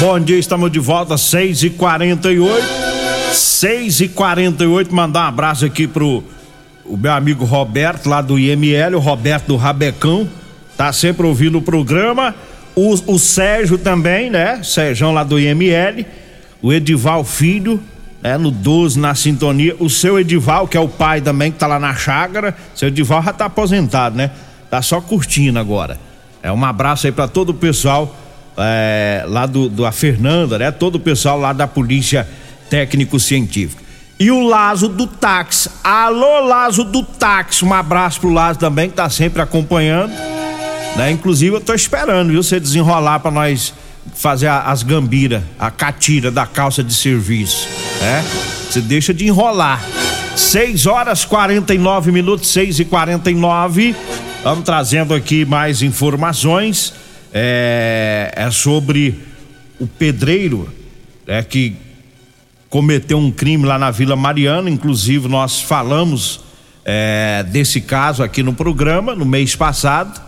Bom 0.01 0.19
dia, 0.19 0.37
estamos 0.37 0.69
de 0.69 0.79
volta, 0.79 1.17
6 1.17 1.63
e 1.63 1.69
48 1.69 2.61
6 3.31 4.01
e 4.01 4.07
48 4.09 4.93
mandar 4.93 5.21
um 5.21 5.27
abraço 5.29 5.63
aqui 5.63 5.87
pro 5.87 6.21
o 6.83 6.97
meu 6.97 7.13
amigo 7.13 7.45
Roberto, 7.45 8.09
lá 8.09 8.21
do 8.21 8.37
IML, 8.37 8.97
o 8.97 8.99
Roberto 8.99 9.47
do 9.47 9.55
Rabecão, 9.55 10.29
tá 10.75 10.91
sempre 10.91 11.25
ouvindo 11.25 11.59
o 11.59 11.61
programa. 11.61 12.35
O, 12.75 13.13
o 13.13 13.17
Sérgio 13.17 13.77
também, 13.77 14.29
né? 14.29 14.59
Sérgio 14.61 15.09
lá 15.13 15.23
do 15.23 15.39
IML. 15.39 16.05
O 16.61 16.73
Edival 16.73 17.23
Filho, 17.23 17.81
né? 18.21 18.37
No 18.37 18.51
12, 18.51 18.99
na 18.99 19.15
sintonia. 19.15 19.75
O 19.79 19.89
seu 19.89 20.19
Edival, 20.19 20.67
que 20.67 20.77
é 20.77 20.79
o 20.79 20.87
pai 20.87 21.21
também, 21.21 21.51
que 21.51 21.57
tá 21.57 21.67
lá 21.67 21.79
na 21.79 21.95
chácara. 21.95 22.55
Seu 22.75 22.87
Edival 22.89 23.23
já 23.23 23.33
tá 23.33 23.45
aposentado, 23.45 24.15
né? 24.15 24.31
Tá 24.69 24.81
só 24.81 25.01
curtindo 25.01 25.57
agora. 25.57 25.97
É 26.41 26.51
um 26.51 26.63
abraço 26.63 27.07
aí 27.07 27.11
para 27.11 27.27
todo 27.27 27.49
o 27.49 27.53
pessoal 27.53 28.15
é, 28.57 29.23
lá 29.27 29.45
do, 29.45 29.69
do 29.69 29.85
a 29.85 29.91
Fernanda, 29.91 30.57
né? 30.57 30.71
Todo 30.71 30.95
o 30.95 30.99
pessoal 30.99 31.39
lá 31.39 31.53
da 31.53 31.67
Polícia 31.67 32.27
Técnico-Científica. 32.69 33.83
E 34.19 34.29
o 34.31 34.45
Lazo 34.47 34.89
do 34.89 35.07
táxi. 35.07 35.69
Alô, 35.81 36.41
Lazo 36.41 36.83
do 36.83 37.03
táxi. 37.03 37.63
Um 37.63 37.73
abraço 37.73 38.19
pro 38.19 38.29
Lazo 38.29 38.59
também, 38.59 38.89
que 38.89 38.95
tá 38.95 39.09
sempre 39.09 39.41
acompanhando. 39.41 40.11
Né? 40.97 41.11
Inclusive, 41.11 41.55
eu 41.55 41.61
tô 41.61 41.73
esperando, 41.73 42.29
viu? 42.29 42.43
Você 42.43 42.59
desenrolar 42.59 43.19
para 43.19 43.31
nós 43.31 43.73
fazer 44.13 44.47
as 44.47 44.83
gambiras, 44.83 45.43
a 45.57 45.71
catira 45.71 46.29
da 46.31 46.45
calça 46.45 46.83
de 46.83 46.93
serviço. 46.93 47.67
né? 48.01 48.23
Você 48.69 48.81
deixa 48.81 49.13
de 49.13 49.27
enrolar. 49.27 49.83
6 50.35 50.85
horas 50.85 51.25
49 51.25 52.11
minutos, 52.11 52.49
6 52.49 52.79
e 52.79 52.85
49 52.85 53.95
Vamos 54.41 54.63
trazendo 54.63 55.13
aqui 55.13 55.43
mais 55.43 55.81
informações. 55.81 56.93
É, 57.33 58.31
é 58.33 58.49
sobre 58.49 59.19
o 59.77 59.85
pedreiro 59.85 60.73
é, 61.27 61.43
que 61.43 61.75
cometeu 62.69 63.17
um 63.17 63.31
crime 63.31 63.65
lá 63.65 63.77
na 63.77 63.91
Vila 63.91 64.15
Mariana. 64.15 64.69
Inclusive, 64.69 65.27
nós 65.27 65.59
falamos 65.59 66.39
é, 66.85 67.45
desse 67.49 67.81
caso 67.81 68.23
aqui 68.23 68.41
no 68.41 68.53
programa 68.53 69.13
no 69.13 69.25
mês 69.25 69.57
passado, 69.57 70.21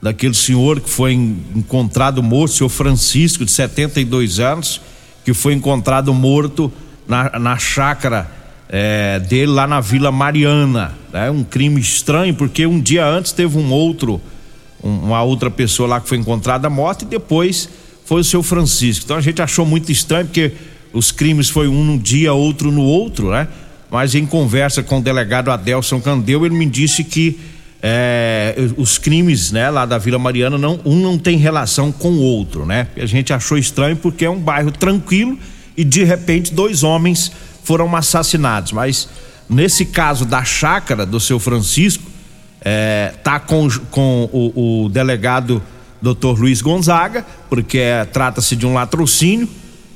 daquele 0.00 0.34
senhor 0.34 0.80
que 0.80 0.88
foi 0.88 1.12
encontrado 1.12 2.22
morto, 2.22 2.54
senhor 2.54 2.68
Francisco, 2.68 3.44
de 3.44 3.50
72 3.50 4.38
anos, 4.38 4.80
que 5.24 5.34
foi 5.34 5.54
encontrado 5.54 6.14
morto 6.14 6.72
na, 7.06 7.38
na 7.38 7.58
chácara 7.58 8.30
é, 8.68 9.18
dele 9.18 9.52
lá 9.52 9.66
na 9.66 9.80
Vila 9.80 10.12
Mariana. 10.12 10.92
É 11.12 11.30
um 11.30 11.42
crime 11.42 11.80
estranho, 11.80 12.34
porque 12.34 12.66
um 12.66 12.80
dia 12.80 13.06
antes 13.06 13.32
teve 13.32 13.58
um 13.58 13.72
outro, 13.72 14.20
um, 14.82 14.90
uma 14.90 15.22
outra 15.22 15.50
pessoa 15.50 15.88
lá 15.88 16.00
que 16.00 16.08
foi 16.08 16.18
encontrada 16.18 16.68
morta 16.70 17.04
e 17.04 17.08
depois 17.08 17.68
foi 18.04 18.20
o 18.20 18.24
seu 18.24 18.42
Francisco. 18.42 19.04
Então 19.04 19.16
a 19.16 19.20
gente 19.20 19.42
achou 19.42 19.66
muito 19.66 19.90
estranho, 19.90 20.26
porque 20.26 20.52
os 20.92 21.10
crimes 21.10 21.48
foi 21.48 21.68
um 21.68 21.84
num 21.84 21.98
dia, 21.98 22.32
outro 22.32 22.70
no 22.70 22.82
outro, 22.82 23.30
né? 23.30 23.48
Mas 23.90 24.14
em 24.14 24.26
conversa 24.26 24.82
com 24.82 24.98
o 24.98 25.02
delegado 25.02 25.50
Adelson 25.50 26.00
Candeu, 26.00 26.44
ele 26.44 26.54
me 26.54 26.66
disse 26.66 27.02
que 27.02 27.38
é, 27.82 28.56
os 28.76 28.98
crimes, 28.98 29.52
né, 29.52 29.70
lá 29.70 29.86
da 29.86 29.98
Vila 29.98 30.18
Mariana, 30.18 30.58
não, 30.58 30.80
um 30.84 30.96
não 30.96 31.16
tem 31.16 31.36
relação 31.36 31.92
com 31.92 32.10
o 32.10 32.20
outro, 32.20 32.66
né? 32.66 32.88
A 32.96 33.06
gente 33.06 33.32
achou 33.32 33.56
estranho 33.56 33.96
porque 33.96 34.24
é 34.24 34.30
um 34.30 34.38
bairro 34.38 34.70
tranquilo 34.72 35.38
e 35.76 35.84
de 35.84 36.02
repente 36.02 36.52
dois 36.52 36.82
homens 36.82 37.30
foram 37.62 37.94
assassinados. 37.94 38.72
Mas 38.72 39.08
nesse 39.48 39.84
caso 39.86 40.24
da 40.24 40.42
chácara 40.44 41.06
do 41.06 41.20
seu 41.20 41.38
Francisco, 41.38 42.02
é, 42.60 43.14
tá 43.22 43.38
com, 43.38 43.68
com 43.90 44.28
o, 44.32 44.84
o 44.84 44.88
delegado 44.88 45.62
Dr. 46.02 46.38
Luiz 46.38 46.60
Gonzaga, 46.60 47.24
porque 47.48 47.78
é, 47.78 48.04
trata-se 48.04 48.56
de 48.56 48.66
um 48.66 48.74
latrocínio 48.74 49.48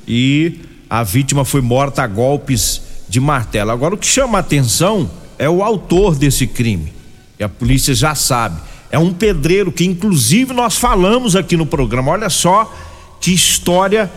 e 0.07 0.61
a 0.89 1.03
vítima 1.03 1.43
foi 1.43 1.61
morta 1.61 2.03
a 2.03 2.07
golpes 2.07 2.81
de 3.09 3.19
martelo. 3.19 3.71
Agora, 3.71 3.95
o 3.95 3.97
que 3.97 4.07
chama 4.07 4.37
a 4.37 4.41
atenção 4.41 5.09
é 5.37 5.49
o 5.49 5.61
autor 5.61 6.15
desse 6.15 6.47
crime. 6.47 7.02
E 7.39 7.43
a 7.43 7.49
polícia 7.49 7.93
já 7.93 8.15
sabe. 8.15 8.61
É 8.91 8.99
um 8.99 9.13
pedreiro 9.13 9.71
que, 9.71 9.85
inclusive, 9.85 10.53
nós 10.53 10.77
falamos 10.77 11.35
aqui 11.35 11.57
no 11.57 11.65
programa. 11.65 12.11
Olha 12.11 12.29
só 12.29 12.71
que 13.19 13.33
história 13.33 14.11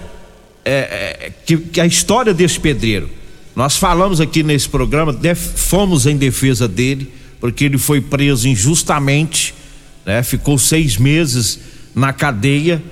é, 0.64 0.72
é, 1.26 1.33
que, 1.46 1.57
que, 1.57 1.81
a 1.81 1.87
história 1.87 2.35
desse 2.35 2.59
pedreiro. 2.59 3.09
Nós 3.55 3.76
falamos 3.76 4.20
aqui 4.20 4.42
nesse 4.42 4.68
programa, 4.68 5.12
def, 5.12 5.38
fomos 5.38 6.07
em 6.07 6.16
defesa 6.16 6.66
dele, 6.66 7.12
porque 7.40 7.64
ele 7.64 7.79
foi 7.79 8.00
preso 8.00 8.48
injustamente, 8.48 9.55
né? 10.05 10.22
Ficou 10.22 10.59
seis 10.59 10.96
meses 10.96 11.61
na 11.94 12.12
cadeia 12.12 12.83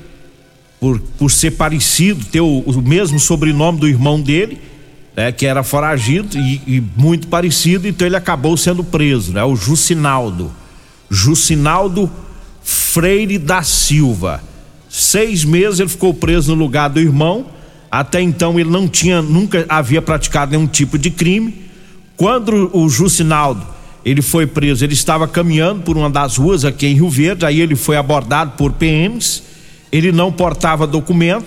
por, 0.80 1.00
por 1.18 1.30
ser 1.30 1.50
parecido, 1.52 2.24
ter 2.24 2.40
o, 2.40 2.60
o 2.60 2.80
mesmo 2.80 3.18
sobrenome 3.18 3.80
do 3.80 3.88
irmão 3.88 4.20
dele, 4.20 4.58
né? 5.16 5.32
Que 5.32 5.46
era 5.46 5.62
foragido 5.62 6.36
e, 6.38 6.60
e 6.66 6.82
muito 6.96 7.28
parecido, 7.28 7.86
então 7.88 8.06
ele 8.06 8.16
acabou 8.16 8.56
sendo 8.56 8.82
preso, 8.82 9.32
né? 9.32 9.44
O 9.44 9.56
Jucinaldo, 9.56 10.52
Jucinaldo 11.10 12.10
Freire 12.62 13.38
da 13.38 13.62
Silva. 13.62 14.42
Seis 14.88 15.44
meses 15.44 15.80
ele 15.80 15.88
ficou 15.88 16.14
preso 16.14 16.54
no 16.54 16.62
lugar 16.62 16.88
do 16.88 17.00
irmão 17.00 17.46
até 17.94 18.20
então 18.20 18.58
ele 18.58 18.68
não 18.68 18.88
tinha, 18.88 19.22
nunca 19.22 19.64
havia 19.68 20.02
praticado 20.02 20.50
nenhum 20.50 20.66
tipo 20.66 20.98
de 20.98 21.12
crime. 21.12 21.54
Quando 22.16 22.68
o 22.76 22.88
Jucinaldo 22.88 23.64
ele 24.04 24.20
foi 24.20 24.48
preso, 24.48 24.84
ele 24.84 24.94
estava 24.94 25.28
caminhando 25.28 25.82
por 25.82 25.96
uma 25.96 26.10
das 26.10 26.36
ruas 26.36 26.64
aqui 26.64 26.88
em 26.88 26.94
Rio 26.94 27.08
Verde, 27.08 27.46
aí 27.46 27.60
ele 27.60 27.76
foi 27.76 27.96
abordado 27.96 28.54
por 28.56 28.72
PMs. 28.72 29.44
Ele 29.92 30.10
não 30.10 30.32
portava 30.32 30.88
documento. 30.88 31.46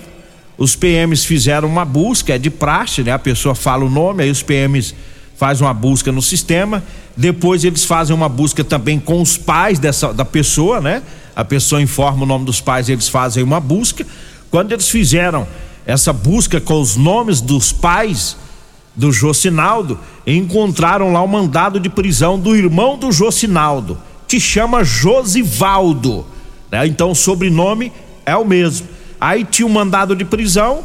Os 0.57 0.75
PMs 0.75 1.23
fizeram 1.23 1.67
uma 1.67 1.85
busca, 1.85 2.33
é 2.33 2.37
de 2.37 2.49
praxe, 2.49 3.03
né? 3.03 3.11
A 3.11 3.19
pessoa 3.19 3.53
fala 3.53 3.85
o 3.85 3.89
nome, 3.89 4.23
aí 4.23 4.31
os 4.31 4.41
PMs 4.41 4.95
fazem 5.35 5.65
uma 5.65 5.73
busca 5.73 6.11
no 6.11 6.21
sistema. 6.21 6.83
Depois 7.15 7.63
eles 7.63 7.85
fazem 7.85 8.15
uma 8.15 8.27
busca 8.27 8.63
também 8.63 8.99
com 8.99 9.21
os 9.21 9.37
pais 9.37 9.77
dessa 9.77 10.11
da 10.11 10.25
pessoa, 10.25 10.81
né? 10.81 11.03
A 11.35 11.45
pessoa 11.45 11.79
informa 11.81 12.23
o 12.23 12.25
nome 12.25 12.45
dos 12.45 12.59
pais, 12.59 12.89
eles 12.89 13.07
fazem 13.07 13.43
uma 13.43 13.59
busca. 13.59 14.05
Quando 14.49 14.71
eles 14.71 14.89
fizeram 14.89 15.47
essa 15.85 16.11
busca 16.11 16.59
com 16.59 16.81
os 16.81 16.95
nomes 16.95 17.39
dos 17.39 17.71
pais 17.71 18.35
do 18.95 19.11
Jocinaldo, 19.11 19.99
encontraram 20.25 21.13
lá 21.13 21.21
o 21.21 21.27
mandado 21.27 21.79
de 21.79 21.87
prisão 21.87 22.39
do 22.39 22.55
irmão 22.55 22.97
do 22.97 23.11
Jocinaldo, 23.11 23.97
que 24.27 24.39
chama 24.39 24.83
Josivaldo. 24.83 26.25
Né? 26.71 26.87
Então 26.87 27.11
o 27.11 27.15
sobrenome 27.15 27.91
é 28.25 28.35
o 28.35 28.43
mesmo. 28.43 28.96
Aí 29.19 29.43
tinha 29.43 29.65
um 29.65 29.71
mandado 29.71 30.15
de 30.15 30.25
prisão, 30.25 30.83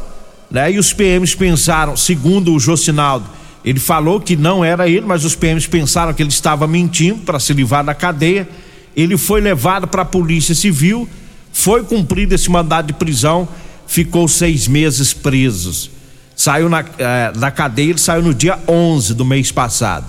né? 0.49 0.71
E 0.71 0.79
os 0.79 0.93
PMs 0.93 1.35
pensaram, 1.35 1.95
segundo 1.95 2.53
o 2.53 2.59
Jocinaldo, 2.59 3.25
ele 3.63 3.79
falou 3.79 4.19
que 4.19 4.35
não 4.35 4.63
era 4.63 4.87
ele, 4.87 5.05
mas 5.05 5.23
os 5.23 5.35
PMs 5.35 5.67
pensaram 5.67 6.13
que 6.13 6.21
ele 6.21 6.29
estava 6.29 6.67
mentindo 6.67 7.19
para 7.19 7.39
se 7.39 7.53
livrar 7.53 7.83
da 7.83 7.93
cadeia. 7.93 8.47
Ele 8.95 9.17
foi 9.17 9.41
levado 9.41 9.87
para 9.87 10.01
a 10.01 10.05
Polícia 10.05 10.53
Civil, 10.53 11.07
foi 11.51 11.83
cumprido 11.83 12.35
esse 12.35 12.49
mandado 12.49 12.87
de 12.87 12.93
prisão 12.93 13.47
ficou 13.87 14.27
seis 14.27 14.67
meses 14.67 15.13
presos. 15.13 15.89
Saiu 16.35 16.67
na, 16.67 16.83
eh, 16.97 17.31
da 17.35 17.51
cadeia, 17.51 17.91
ele 17.91 17.99
saiu 17.99 18.23
no 18.23 18.33
dia 18.33 18.57
11 18.67 19.13
do 19.13 19.23
mês 19.23 19.51
passado. 19.51 20.05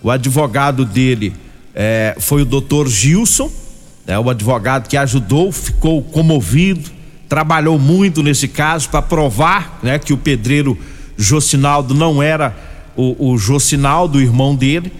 O 0.00 0.10
advogado 0.10 0.84
dele 0.84 1.34
eh, 1.74 2.16
foi 2.20 2.42
o 2.42 2.44
doutor 2.44 2.86
Gilson, 2.88 3.50
né, 4.06 4.16
o 4.18 4.30
advogado 4.30 4.88
que 4.88 4.96
ajudou, 4.96 5.50
ficou 5.50 6.02
comovido, 6.02 6.88
trabalhou 7.28 7.78
muito 7.78 8.22
nesse 8.22 8.48
caso 8.48 8.88
para 8.88 9.02
provar 9.02 9.78
né, 9.82 9.98
que 9.98 10.12
o 10.12 10.16
pedreiro 10.16 10.78
Jocinaldo 11.16 11.94
não 11.94 12.22
era 12.22 12.56
o, 12.96 13.32
o 13.32 13.38
Jocinaldo, 13.38 14.18
o 14.18 14.20
irmão 14.20 14.54
dele, 14.54 14.92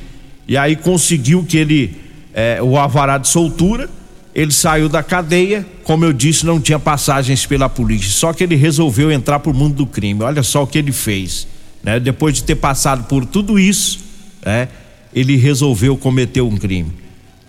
e 0.47 0.57
aí 0.57 0.77
conseguiu 0.77 1.45
que 1.45 1.57
ele, 1.57 1.97
eh, 2.35 2.61
o 2.62 2.77
alvará 2.77 3.19
de 3.19 3.29
soltura, 3.29 3.89
ele 4.35 4.53
saiu 4.53 4.89
da 4.89 5.03
cadeia, 5.03 5.67
como 5.83 6.05
eu 6.05 6.12
disse, 6.12 6.45
não 6.45 6.61
tinha 6.61 6.79
passagens 6.79 7.47
pela 7.47 7.69
polícia, 7.69 8.11
só 8.11 8.33
que 8.33 8.45
ele 8.45 8.55
resolveu 8.55 9.11
entrar 9.11 9.39
para 9.41 9.51
o 9.51 9.55
mundo 9.55 9.77
do 9.77 9.87
crime. 9.87 10.23
Olha 10.23 10.43
só 10.43 10.62
o 10.62 10.67
que 10.67 10.77
ele 10.77 10.93
fez, 10.93 11.49
né? 11.83 11.99
Depois 11.99 12.35
de 12.35 12.45
ter 12.45 12.57
passado 12.57 13.05
por 13.05 13.25
tudo 13.25 13.59
isso, 13.59 14.01
né? 14.45 14.69
Ele 15.15 15.37
resolveu 15.37 15.97
cometer 15.97 16.43
um 16.43 16.57
crime. 16.57 16.93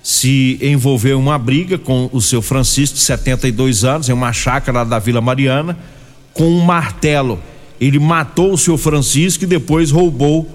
Se 0.07 0.57
envolveu 0.61 1.17
em 1.17 1.21
uma 1.21 1.37
briga 1.37 1.77
com 1.77 2.09
o 2.13 2.21
seu 2.21 2.41
Francisco, 2.41 2.95
de 2.95 3.01
72 3.01 3.83
anos, 3.83 4.07
em 4.07 4.13
uma 4.13 4.31
chácara 4.31 4.85
da 4.85 4.99
Vila 4.99 5.19
Mariana, 5.19 5.77
com 6.31 6.45
um 6.45 6.61
martelo. 6.61 7.37
Ele 7.77 7.99
matou 7.99 8.53
o 8.53 8.57
seu 8.57 8.77
Francisco 8.77 9.43
e 9.43 9.47
depois 9.47 9.91
roubou 9.91 10.49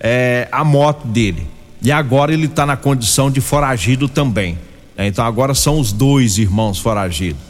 é, 0.00 0.48
a 0.50 0.64
moto 0.64 1.06
dele. 1.06 1.46
E 1.80 1.92
agora 1.92 2.32
ele 2.32 2.46
está 2.46 2.66
na 2.66 2.76
condição 2.76 3.30
de 3.30 3.40
foragido 3.40 4.08
também. 4.08 4.58
É, 4.96 5.06
então 5.06 5.24
agora 5.24 5.54
são 5.54 5.78
os 5.78 5.92
dois 5.92 6.36
irmãos 6.36 6.80
foragidos. 6.80 7.40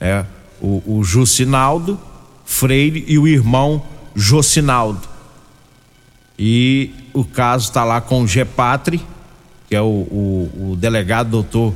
É, 0.00 0.24
o, 0.60 0.80
o 0.86 1.02
Jucinaldo 1.02 1.98
Freire 2.44 3.04
e 3.08 3.18
o 3.18 3.26
irmão 3.26 3.82
Jocinaldo. 4.14 5.08
E 6.38 6.92
o 7.12 7.24
caso 7.24 7.64
está 7.64 7.82
lá 7.82 8.00
com 8.00 8.22
o 8.22 8.28
Gepatri, 8.28 9.00
que 9.68 9.74
é 9.74 9.80
o, 9.80 9.84
o, 9.84 10.70
o 10.72 10.76
delegado 10.76 11.30
doutor 11.30 11.74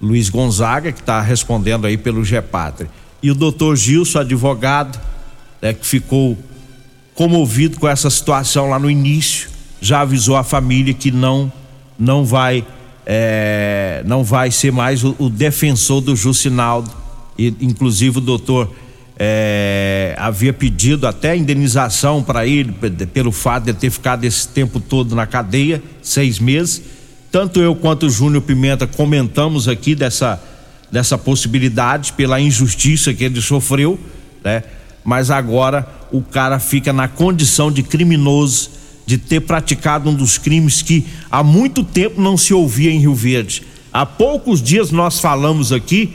Luiz 0.00 0.28
Gonzaga, 0.28 0.92
que 0.92 1.00
está 1.00 1.20
respondendo 1.20 1.86
aí 1.86 1.96
pelo 1.96 2.24
Gepatri. 2.24 2.88
E 3.22 3.30
o 3.30 3.34
doutor 3.34 3.76
Gilson, 3.76 4.20
advogado, 4.20 4.98
né, 5.60 5.72
que 5.72 5.86
ficou 5.86 6.38
comovido 7.14 7.80
com 7.80 7.88
essa 7.88 8.08
situação 8.08 8.70
lá 8.70 8.78
no 8.78 8.88
início, 8.88 9.48
já 9.80 10.00
avisou 10.00 10.36
a 10.36 10.44
família 10.44 10.94
que 10.94 11.10
não 11.10 11.52
não 11.98 12.24
vai 12.24 12.64
é, 13.04 14.02
não 14.06 14.22
vai 14.22 14.50
ser 14.50 14.70
mais 14.70 15.02
o, 15.02 15.16
o 15.18 15.28
defensor 15.28 16.00
do 16.00 16.14
Jucinaldo. 16.14 16.90
E, 17.36 17.54
inclusive 17.60 18.18
o 18.18 18.20
doutor 18.20 18.72
é, 19.18 20.14
havia 20.16 20.52
pedido 20.52 21.06
até 21.06 21.36
indenização 21.36 22.22
para 22.22 22.46
ele 22.46 22.72
pelo 23.12 23.32
fato 23.32 23.64
de 23.64 23.72
ter 23.72 23.90
ficado 23.90 24.24
esse 24.24 24.46
tempo 24.46 24.78
todo 24.78 25.16
na 25.16 25.26
cadeia, 25.26 25.82
seis 26.00 26.38
meses. 26.38 26.82
Tanto 27.30 27.60
eu 27.60 27.74
quanto 27.76 28.06
o 28.06 28.10
Júnior 28.10 28.42
Pimenta 28.42 28.86
comentamos 28.86 29.68
aqui 29.68 29.94
dessa, 29.94 30.40
dessa 30.90 31.18
possibilidade 31.18 32.12
pela 32.14 32.40
injustiça 32.40 33.12
que 33.12 33.24
ele 33.24 33.40
sofreu, 33.40 33.98
né? 34.42 34.62
Mas 35.04 35.30
agora 35.30 35.86
o 36.10 36.22
cara 36.22 36.58
fica 36.58 36.92
na 36.92 37.08
condição 37.08 37.70
de 37.70 37.82
criminoso 37.82 38.70
de 39.06 39.16
ter 39.16 39.40
praticado 39.40 40.10
um 40.10 40.14
dos 40.14 40.36
crimes 40.36 40.82
que 40.82 41.06
há 41.30 41.42
muito 41.42 41.82
tempo 41.82 42.20
não 42.20 42.36
se 42.36 42.52
ouvia 42.52 42.90
em 42.90 42.98
Rio 42.98 43.14
Verde. 43.14 43.62
Há 43.90 44.04
poucos 44.04 44.62
dias 44.62 44.90
nós 44.90 45.18
falamos 45.18 45.72
aqui, 45.72 46.12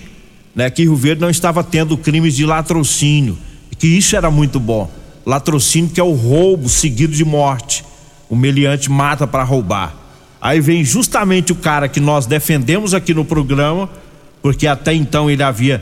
né, 0.56 0.70
que 0.70 0.84
Rio 0.84 0.96
Verde 0.96 1.22
não 1.22 1.30
estava 1.30 1.64
tendo 1.64 1.98
crimes 1.98 2.36
de 2.36 2.46
latrocínio, 2.46 3.36
que 3.80 3.88
isso 3.88 4.16
era 4.16 4.30
muito 4.30 4.60
bom. 4.60 4.92
Latrocínio 5.26 5.90
que 5.90 6.00
é 6.00 6.04
o 6.04 6.14
roubo 6.14 6.70
seguido 6.70 7.14
de 7.14 7.26
morte. 7.26 7.84
O 8.30 8.36
meliante 8.36 8.92
mata 8.92 9.26
para 9.26 9.44
roubar. 9.44 10.03
Aí 10.44 10.60
vem 10.60 10.84
justamente 10.84 11.54
o 11.54 11.56
cara 11.56 11.88
que 11.88 12.02
nós 12.02 12.26
defendemos 12.26 12.94
aqui 12.94 13.14
no 13.14 13.24
programa, 13.24 13.90
porque 14.42 14.68
até 14.68 14.94
então 14.94 15.32
ele 15.32 15.42
havia 15.42 15.82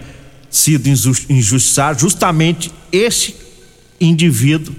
sido 0.51 0.87
injustiçado, 0.87 1.99
justamente 1.99 2.71
esse 2.91 3.35
indivíduo 3.99 4.75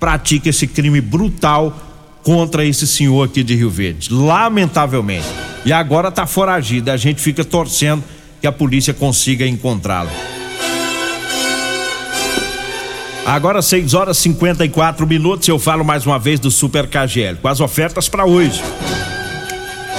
pratica 0.00 0.48
esse 0.48 0.66
crime 0.66 1.02
brutal 1.02 2.18
contra 2.22 2.64
esse 2.64 2.86
senhor 2.86 3.26
aqui 3.26 3.42
de 3.42 3.54
Rio 3.54 3.68
Verde, 3.68 4.10
lamentavelmente. 4.10 5.26
E 5.66 5.72
agora 5.72 6.08
está 6.08 6.26
foragido, 6.26 6.90
a 6.90 6.96
gente 6.96 7.20
fica 7.20 7.44
torcendo 7.44 8.02
que 8.40 8.46
a 8.46 8.52
polícia 8.52 8.94
consiga 8.94 9.46
encontrá-lo. 9.46 10.10
Agora 13.26 13.60
6 13.60 13.92
horas 13.92 14.16
54 14.16 15.06
minutos, 15.06 15.46
eu 15.46 15.58
falo 15.58 15.84
mais 15.84 16.06
uma 16.06 16.18
vez 16.18 16.40
do 16.40 16.50
Super 16.50 16.86
KGL, 16.86 17.36
com 17.42 17.48
as 17.48 17.60
ofertas 17.60 18.08
para 18.08 18.24
hoje. 18.24 18.62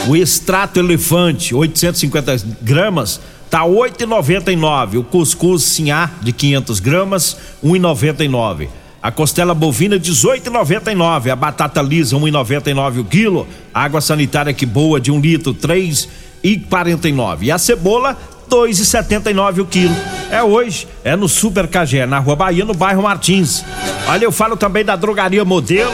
O 0.08 0.16
extrato 0.16 0.80
elefante, 0.80 1.56
850 1.56 2.38
gramas, 2.62 3.20
tá 3.50 3.64
8,99. 3.64 5.00
O 5.00 5.04
cuscuz 5.04 5.64
sinhá 5.64 6.12
de 6.22 6.32
500 6.32 6.80
gramas, 6.80 7.38
1,99. 7.64 8.68
A 9.02 9.12
costela 9.12 9.54
bovina 9.54 10.00
18,99. 10.00 11.30
A 11.30 11.36
batata 11.36 11.82
lisa 11.82 12.16
1,99 12.16 13.00
o 13.00 13.06
quilo. 13.06 13.48
água 13.74 14.02
sanitária 14.02 14.54
que 14.54 14.66
boa 14.66 15.00
de 15.00 15.12
um 15.12 15.20
litro 15.20 15.54
3,49. 15.54 17.44
E 17.44 17.52
a 17.52 17.58
cebola 17.58 18.18
2,79 18.50 19.60
o 19.60 19.66
quilo. 19.66 19.96
É 20.32 20.42
hoje, 20.44 20.88
é 21.04 21.16
no 21.16 21.28
Super 21.30 21.68
Cagé, 21.68 22.06
na 22.06 22.20
Rua 22.20 22.36
Bahia, 22.36 22.66
no 22.66 22.74
bairro 22.74 23.04
Martins. 23.04 23.64
Olha, 24.08 24.26
eu 24.26 24.32
falo 24.32 24.58
também 24.58 24.84
da 24.84 24.96
Drogaria 24.96 25.46
Modelo 25.46 25.92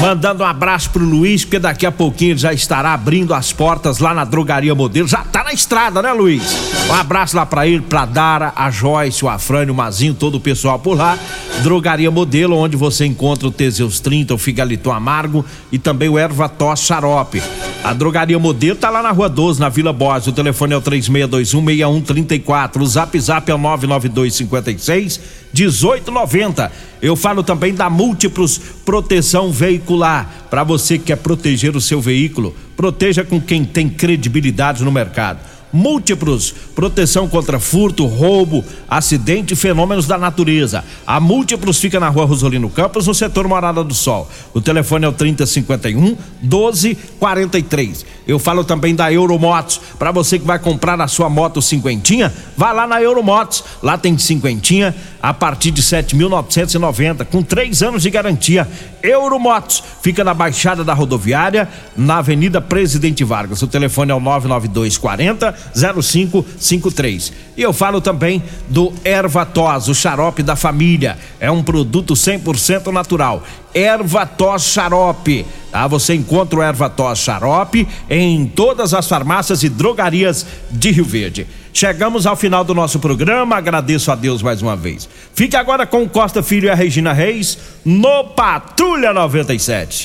Mandando 0.00 0.42
um 0.42 0.46
abraço 0.46 0.90
pro 0.90 1.02
Luiz, 1.02 1.44
porque 1.44 1.58
daqui 1.58 1.86
a 1.86 1.90
pouquinho 1.90 2.36
já 2.36 2.52
estará 2.52 2.92
abrindo 2.92 3.32
as 3.32 3.52
portas 3.52 3.98
lá 3.98 4.12
na 4.12 4.24
Drogaria 4.24 4.74
Modelo. 4.74 5.08
Já 5.08 5.24
tá 5.24 5.42
na 5.42 5.52
estrada, 5.52 6.02
né, 6.02 6.12
Luiz? 6.12 6.42
Um 6.88 6.92
abraço 6.92 7.34
lá 7.34 7.46
pra 7.46 7.66
ele, 7.66 7.80
pra 7.80 8.04
Dara, 8.04 8.52
a 8.54 8.70
Joyce, 8.70 9.24
o 9.24 9.28
Afrânio, 9.28 9.72
o 9.72 9.76
Mazinho, 9.76 10.12
todo 10.12 10.34
o 10.34 10.40
pessoal 10.40 10.78
por 10.78 10.96
lá. 10.96 11.18
Drogaria 11.62 12.10
Modelo, 12.10 12.56
onde 12.56 12.76
você 12.76 13.06
encontra 13.06 13.48
o 13.48 13.50
Teseus 13.50 13.98
30, 13.98 14.34
o 14.34 14.38
Figaliton 14.38 14.92
Amargo 14.92 15.44
e 15.72 15.78
também 15.78 16.10
o 16.10 16.18
Erva 16.18 16.48
Tos 16.48 16.80
Xarope. 16.80 17.42
A 17.82 17.94
Drogaria 17.94 18.38
Modelo 18.38 18.76
tá 18.76 18.90
lá 18.90 19.02
na 19.02 19.12
Rua 19.12 19.30
12, 19.30 19.58
na 19.58 19.70
Vila 19.70 19.94
Borges. 19.94 20.28
O 20.28 20.32
telefone 20.32 20.74
é 20.74 20.76
o 20.76 20.82
36216134. 20.82 22.82
O 22.82 22.86
Zap 22.86 23.18
Zap 23.18 23.50
é 23.50 23.54
o 23.54 23.58
99256 23.58 25.20
1890. 25.54 26.70
Eu 27.00 27.16
falo 27.16 27.42
também 27.42 27.74
da 27.74 27.90
Múltiplos 27.90 28.58
Proteção 28.84 29.50
Veicular. 29.50 30.46
Para 30.50 30.64
você 30.64 30.98
que 30.98 31.06
quer 31.06 31.16
proteger 31.16 31.76
o 31.76 31.80
seu 31.80 32.00
veículo, 32.00 32.54
proteja 32.76 33.24
com 33.24 33.40
quem 33.40 33.64
tem 33.64 33.88
credibilidade 33.88 34.84
no 34.84 34.92
mercado. 34.92 35.40
Múltiplos, 35.72 36.54
proteção 36.74 37.28
contra 37.28 37.58
furto, 37.58 38.06
roubo, 38.06 38.64
acidente 38.88 39.52
e 39.52 39.56
fenômenos 39.56 40.06
da 40.06 40.16
natureza. 40.16 40.84
A 41.06 41.20
Múltiplos 41.20 41.78
fica 41.78 42.00
na 42.00 42.08
rua 42.08 42.24
Rosolino 42.24 42.70
Campos, 42.70 43.06
no 43.06 43.14
setor 43.14 43.46
Morada 43.46 43.84
do 43.84 43.92
Sol. 43.92 44.30
O 44.54 44.60
telefone 44.60 45.04
é 45.04 45.08
o 45.08 45.12
3051 45.12 46.16
1243. 46.40 48.06
Eu 48.26 48.38
falo 48.38 48.64
também 48.64 48.94
da 48.94 49.12
Euromotos. 49.12 49.80
Para 49.98 50.10
você 50.10 50.38
que 50.38 50.46
vai 50.46 50.58
comprar 50.58 51.00
a 51.00 51.06
sua 51.06 51.28
moto 51.28 51.62
cinquentinha, 51.62 52.32
vá 52.56 52.72
lá 52.72 52.86
na 52.86 53.00
Euromotos. 53.00 53.62
Lá 53.82 53.96
tem 53.96 54.18
cinquentinha 54.18 54.94
a 55.22 55.32
partir 55.32 55.70
de 55.70 55.82
7.990, 55.82 57.24
com 57.24 57.42
três 57.42 57.82
anos 57.82 58.02
de 58.02 58.10
garantia. 58.10 58.68
Euromotos 59.02 59.82
fica 60.02 60.24
na 60.24 60.34
Baixada 60.34 60.84
da 60.84 60.94
Rodoviária, 60.94 61.68
na 61.96 62.18
Avenida 62.18 62.60
Presidente 62.60 63.22
Vargas. 63.24 63.62
O 63.62 63.66
telefone 63.66 64.10
é 64.10 64.14
o 64.14 64.20
99240 64.20 65.54
0553. 65.74 67.32
E 67.56 67.62
eu 67.62 67.72
falo 67.72 68.00
também 68.00 68.42
do 68.68 68.92
Ervatos, 69.04 69.88
o 69.88 69.94
xarope 69.94 70.42
da 70.42 70.56
família. 70.56 71.16
É 71.38 71.50
um 71.50 71.62
produto 71.62 72.14
100% 72.14 72.92
natural. 72.92 73.42
Ervatos 73.76 74.62
xarope. 74.72 75.44
Tá? 75.70 75.86
Você 75.86 76.14
encontra 76.14 76.58
o 76.58 76.62
Ervatos 76.62 77.18
xarope 77.18 77.86
em 78.08 78.46
todas 78.46 78.94
as 78.94 79.06
farmácias 79.06 79.62
e 79.62 79.68
drogarias 79.68 80.46
de 80.70 80.90
Rio 80.90 81.04
Verde. 81.04 81.46
Chegamos 81.74 82.26
ao 82.26 82.34
final 82.34 82.64
do 82.64 82.74
nosso 82.74 82.98
programa, 82.98 83.54
agradeço 83.54 84.10
a 84.10 84.14
Deus 84.14 84.40
mais 84.40 84.62
uma 84.62 84.74
vez. 84.74 85.06
Fique 85.34 85.54
agora 85.54 85.86
com 85.86 86.08
Costa 86.08 86.42
Filho 86.42 86.68
e 86.68 86.70
a 86.70 86.74
Regina 86.74 87.12
Reis 87.12 87.58
no 87.84 88.24
Patrulha 88.24 89.12
97. 89.12 90.04